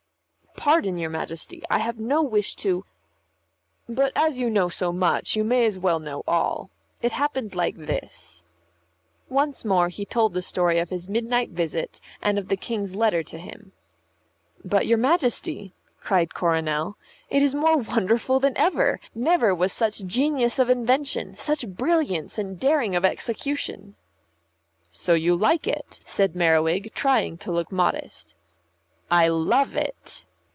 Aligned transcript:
"Pardon, 0.57 0.97
your 0.97 1.09
Majesty. 1.09 1.63
I 1.71 1.79
have 1.79 1.97
no 1.97 2.21
wish 2.21 2.55
to" 2.57 2.85
"But 3.99 4.11
as 4.15 4.37
you 4.39 4.47
know 4.47 4.69
so 4.69 4.91
much, 4.91 5.35
you 5.35 5.43
may 5.43 5.65
as 5.65 5.79
well 5.79 5.97
know 5.97 6.21
all. 6.27 6.69
It 7.01 7.13
happened 7.13 7.55
like 7.55 7.75
this." 7.77 8.43
Once 9.27 9.65
more 9.65 9.89
he 9.89 10.05
told 10.05 10.33
the 10.35 10.41
story 10.43 10.77
of 10.77 10.89
his 10.89 11.09
midnight 11.09 11.49
visit, 11.49 11.99
and 12.21 12.37
of 12.37 12.47
the 12.47 12.57
King's 12.57 12.93
letter 12.93 13.23
to 13.23 13.39
him. 13.39 13.71
"But, 14.63 14.85
your 14.85 14.99
Majesty," 14.99 15.73
cried 15.99 16.35
Coronel, 16.35 16.95
"it 17.31 17.41
is 17.41 17.55
more 17.55 17.77
wonderful 17.77 18.39
than 18.39 18.53
the 18.53 18.61
other. 18.61 18.99
Never 19.15 19.55
was 19.55 19.73
such 19.73 20.05
genius 20.05 20.59
of 20.59 20.69
invention, 20.69 21.35
such 21.37 21.67
brilliance 21.67 22.37
and 22.37 22.59
daring 22.59 22.95
of 22.95 23.03
execution." 23.05 23.95
"So 24.91 25.13
you 25.15 25.35
like 25.35 25.65
it," 25.65 26.01
said 26.05 26.35
Merriwig, 26.35 26.93
trying 26.93 27.37
to 27.39 27.51
look 27.51 27.71
modest. 27.71 28.35
"I 29.09 29.27
love 29.29 29.75
it." 29.77 30.25